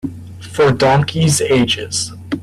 For 0.41 0.71
donkeys' 0.71 1.41
ages. 1.41 2.11